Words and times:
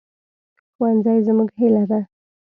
ښوونځی 0.73 1.17
زموږ 1.27 1.49
هیله 1.59 1.83
ده 1.91 1.99